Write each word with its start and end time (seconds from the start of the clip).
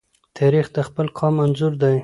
تاریخ 0.37 0.65
د 0.75 0.77
خپل 0.87 1.07
قام 1.17 1.35
انځور 1.43 1.73
دی. 1.81 1.97